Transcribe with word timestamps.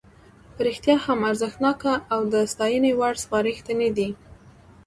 په 0.55 0.61
رښتیا 0.67 0.95
هم 1.05 1.19
ارزښتناکه 1.29 1.93
او 2.13 2.19
د 2.33 2.35
ستاینې 2.53 2.91
وړ 2.99 3.13
سپارښتنې 3.23 3.89
دي. 3.97 4.09